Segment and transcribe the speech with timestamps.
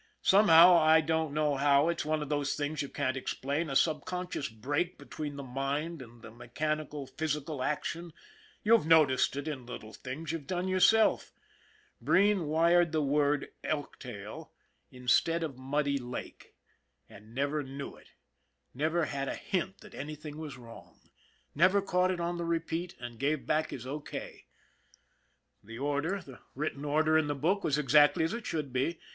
[0.23, 4.03] Somehow, I don't know how, it's one of those things you can't explain, a sub
[4.03, 8.11] conscious break between the mind and the mechanical, physical action,
[8.63, 11.31] you've noticed it in little things you've done yourself,
[12.01, 14.49] Breen wired the word" Elktail"
[14.91, 16.55] in "IF A MAN DIE" 49 stead of" Muddy Lake"
[17.07, 18.09] and never knew it
[18.73, 20.97] never had a hint that anything was wrong
[21.53, 23.99] never caught it on the repeat, and gave back his O.
[23.99, 24.47] K.
[25.63, 28.99] The order, the written order in the book, was exactly as it should be.